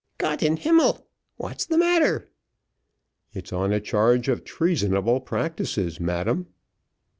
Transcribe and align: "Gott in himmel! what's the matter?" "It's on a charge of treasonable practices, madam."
"Gott 0.17 0.41
in 0.41 0.57
himmel! 0.57 1.05
what's 1.35 1.63
the 1.67 1.77
matter?" 1.77 2.27
"It's 3.33 3.53
on 3.53 3.71
a 3.71 3.79
charge 3.79 4.29
of 4.29 4.43
treasonable 4.43 5.19
practices, 5.21 5.99
madam." 5.99 6.47